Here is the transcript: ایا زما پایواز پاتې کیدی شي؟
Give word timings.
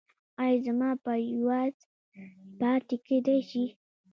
ایا 0.41 0.59
زما 0.65 0.89
پایواز 1.03 1.75
پاتې 2.59 2.95
کیدی 3.05 3.39
شي؟ 3.49 3.65